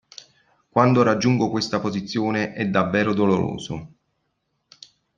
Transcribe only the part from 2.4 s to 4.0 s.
è davvero doloroso.